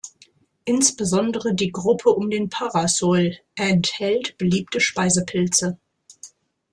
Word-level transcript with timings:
Insbesondere 0.65 1.53
die 1.53 1.71
Gruppe 1.71 2.09
um 2.09 2.31
den 2.31 2.49
Parasol 2.49 3.37
enthält 3.53 4.35
beliebte 4.39 4.79
Speisepilze. 4.79 5.77